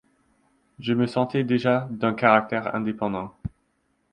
[0.79, 3.35] Je me sentais déjà d'un caractère indépendant.